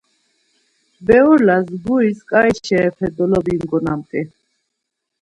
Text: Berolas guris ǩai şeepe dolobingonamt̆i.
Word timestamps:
Berolas 1.05 1.65
guris 1.83 2.19
ǩai 2.29 2.51
şeepe 2.65 3.07
dolobingonamt̆i. 3.15 4.21